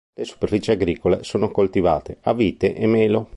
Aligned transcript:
Le 0.15 0.25
superfici 0.25 0.71
agricole 0.71 1.21
sono 1.23 1.51
coltivate 1.51 2.17
a 2.21 2.33
vite 2.33 2.73
e 2.73 2.87
melo. 2.87 3.29